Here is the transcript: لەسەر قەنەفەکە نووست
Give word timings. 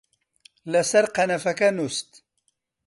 لەسەر 0.71 1.05
قەنەفەکە 1.15 1.69
نووست 1.77 2.09